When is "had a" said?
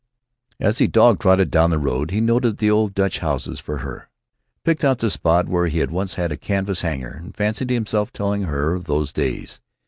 6.15-6.37